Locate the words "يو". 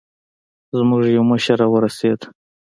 1.15-1.23